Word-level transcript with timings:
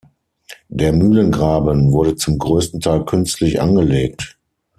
Der 0.69 0.93
Mühlengraben 0.93 1.91
wurde 1.91 2.15
zum 2.15 2.39
größten 2.39 2.79
Teil 2.79 3.05
künstlich 3.05 3.61
angelegt. 3.61 4.35